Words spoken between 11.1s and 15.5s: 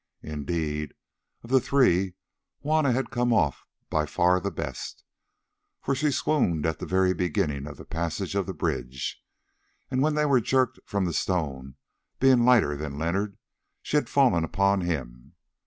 stone, being lighter than Leonard, she had fallen upon him.